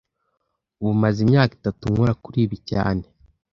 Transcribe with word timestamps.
Ubu 0.81 0.93
maze 1.01 1.17
imyaka 1.25 1.51
itatu 1.59 1.83
nkora 1.93 2.13
kuri 2.23 2.37
ibi 2.45 2.57
cyane 2.69 3.03